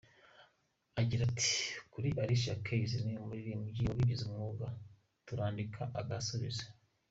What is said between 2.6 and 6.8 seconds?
Keys, ni umuririmbyi wabigize umwuga, turandika agasubiza.